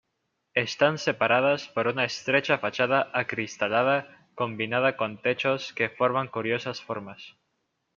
[0.55, 7.37] Están separadas por una estrecha fachada acristalada combinada con techos que forman curiosas formas.